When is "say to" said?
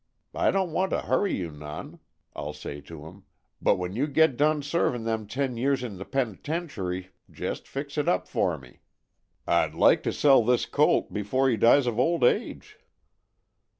2.53-3.05